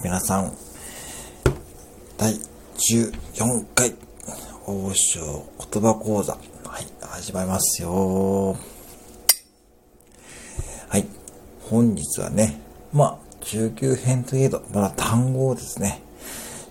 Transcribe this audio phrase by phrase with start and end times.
[0.00, 0.52] 皆さん、
[2.16, 3.92] 第14回、
[4.64, 6.38] 王将言葉講座、は
[6.78, 8.56] い、始まりますよ。
[10.88, 11.04] はい、
[11.68, 12.60] 本日はね、
[12.92, 16.00] まあ、中級編といえど、まだ単語をですね、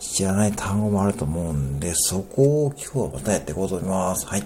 [0.00, 4.26] 知らない単語もあると思うんで、そこを今日はまたやっていこうと思います。
[4.26, 4.42] はい。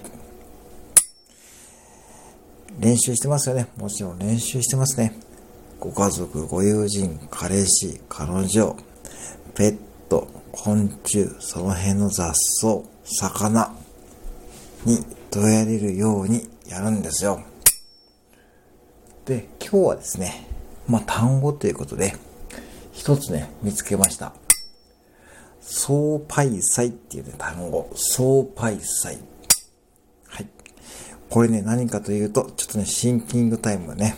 [2.79, 3.69] 練習してますよね。
[3.79, 5.26] もちろん練習してますね。
[5.87, 8.77] ご家族、ご友人、彼氏、彼女、
[9.55, 13.73] ペット、昆虫、その辺の雑草、魚
[14.85, 14.99] に
[15.31, 17.41] どやれるようにやるんですよ。
[19.27, 20.49] で、今日はですね、
[20.89, 22.17] まあ、単語ということで、
[22.91, 24.33] 一つね、見つけました。
[25.61, 27.89] 総イ祭っていうね、単語。
[27.95, 29.19] 総イ祭。
[30.27, 30.49] はい。
[31.31, 34.17] これね、何かというと、ちょっとね、シンキングタイムね。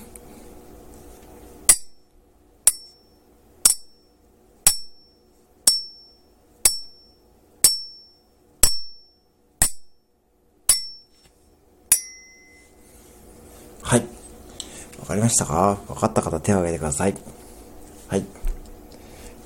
[13.89, 14.01] はい。
[14.98, 15.79] わかりましたか？
[15.89, 17.15] わかった方手を挙げてください。
[18.09, 18.25] はい。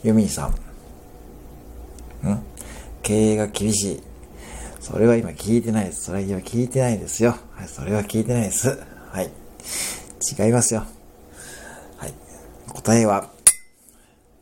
[0.02, 0.46] ユミンさ
[2.26, 2.28] ん。
[2.28, 2.42] ん？
[3.02, 4.02] 経営が厳しい。
[4.80, 6.04] それは今聞いてないです。
[6.04, 7.36] それは今聞いてないですよ。
[7.52, 8.76] はい、それは聞いてないです。
[9.10, 9.30] はい。
[10.38, 10.84] 違いますよ。
[11.96, 12.14] はい。
[12.68, 13.30] 答えは、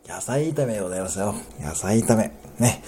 [0.09, 1.35] 野菜炒めでございますよ。
[1.61, 2.33] 野菜炒め。
[2.59, 2.83] ね。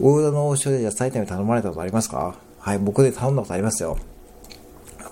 [0.00, 2.34] 大田の王将で野菜炒め頼まれたことありますか？
[2.58, 3.96] はい、僕で頼んだことありますよ。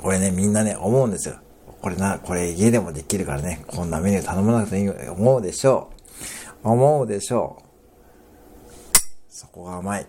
[0.02, 1.36] これね、みんなね、思うんですよ。
[1.80, 5.90] これな、これ家でもできるからね、こんなメニュー頼まなくていい、思うでしょ
[6.64, 6.68] う。
[6.68, 8.98] 思うでしょう。
[9.28, 10.06] そこが甘い。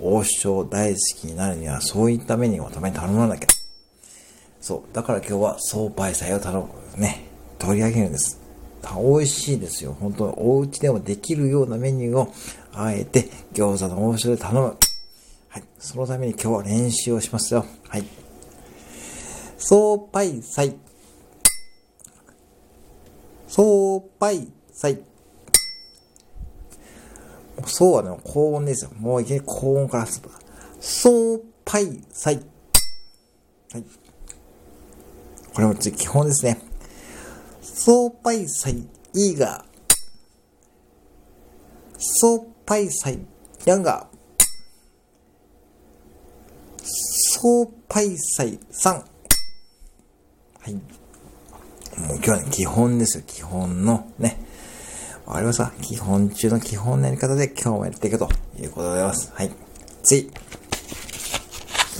[0.00, 3.48] 王将大好きになるには、そういったメニューをために頼まなきゃ。
[4.60, 4.94] そう。
[4.94, 6.60] だから今日は、総パイ菜を頼
[6.96, 7.00] む。
[7.00, 7.24] ね。
[7.58, 8.40] 取り上げるんです。
[8.96, 9.96] 美味しいですよ。
[9.98, 12.32] 本当お家でもできるようなメニューを、
[12.72, 14.76] あえて餃子の王将で頼む。
[15.48, 15.64] はい。
[15.78, 17.66] そのために今日は練習をしますよ。
[17.88, 18.04] はい。
[19.58, 20.74] そうぱいさい。
[23.48, 25.02] そうぱいさい。
[27.66, 28.90] そうはで高音ですよ。
[28.98, 30.34] もういきなり高音からすると。
[30.80, 32.36] そうぱいさい。
[33.72, 33.84] はい。
[35.52, 36.60] これも基本ですね。
[37.60, 38.76] そうぱいさい、
[39.14, 39.64] いいが。
[41.98, 43.18] そうぱいさい、
[43.64, 44.06] やんが。
[46.84, 49.04] そうぱいさい、さん。
[50.68, 50.74] はい。
[50.74, 53.24] もう今日はね、基本ですよ。
[53.26, 54.38] 基本のね。
[55.24, 55.72] わかりますか？
[55.80, 59.32] 基本中の基本のやり方で今日もやっていくということでございます。
[59.34, 59.50] はい。
[60.02, 60.26] 次。
[60.26, 60.40] いきま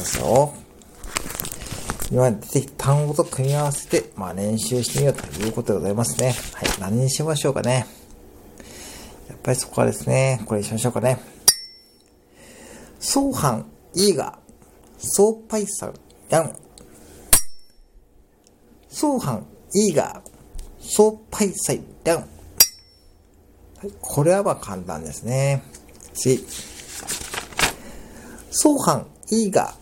[0.04, 0.52] すよ。
[2.10, 6.34] 今出てきた単語と組み合わせて、まあ練習してみようということでございますね。
[6.52, 6.68] はい。
[6.80, 7.86] 何にしましょうかね。
[9.28, 11.18] やっぱりそこはですね、これにしましょうかね。
[13.00, 13.64] 相反、
[13.94, 14.38] イーガ、
[14.98, 15.94] 相パイサン、
[16.28, 16.54] ヤン。
[18.90, 20.22] 相反、いいが、
[20.80, 22.20] 相配祭ダウン。
[22.20, 22.26] は
[23.84, 25.62] い、これは簡単ですね。
[26.14, 26.44] 次。
[28.50, 29.74] 相反、いいが、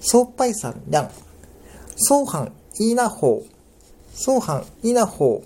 [0.00, 1.08] 相敗祭ダウン。
[1.96, 3.42] 相反、いいな方。
[4.14, 5.42] 相反、いいな方。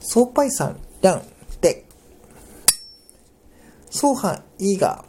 [0.00, 1.22] 相敗祭ダウン。
[1.60, 1.84] で。
[3.90, 5.04] 相反、いいが。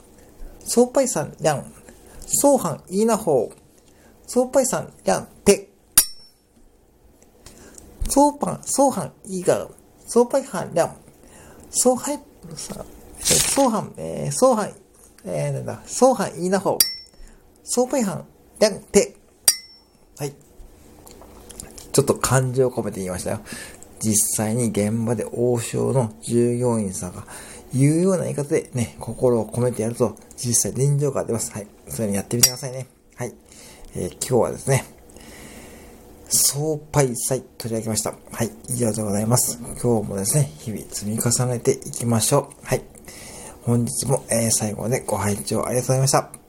[0.65, 1.63] 相敗祭ダウン。
[2.25, 3.51] 相反、いいな方。
[4.25, 5.27] 相敗祭ダウン。
[5.45, 5.72] で。
[8.13, 9.67] 相反、相反、イーガ、
[10.05, 10.95] 相パイハン、ヤン。
[11.71, 12.19] 相反、
[12.53, 14.71] 相反、えー、相反、
[15.25, 16.77] えー、なんだ、相反、イーナホー。
[17.63, 18.25] 相パイハン、
[18.59, 19.15] ヤン、て。
[20.19, 20.33] はい。
[21.91, 23.39] ちょっと感情を込めて言いましたよ。
[23.99, 27.25] 実際に現場で王将の従業員さんが
[27.73, 31.51] 言うような言い方でね、心を込めてやると、実際臨場感が出ます。
[31.51, 31.67] はい。
[31.87, 32.85] それにやってみてくださいね。
[33.15, 33.33] はい。
[33.95, 34.85] えー、今日はですね、
[36.33, 38.15] 総イ祭取り上げました。
[38.31, 38.49] はい。
[38.67, 39.59] 以上でございます。
[39.81, 42.65] 今日もですね、日々積み重ねていきましょう。
[42.65, 42.81] はい。
[43.61, 46.42] 本日も、えー、最後までご拝聴ありがとうございました。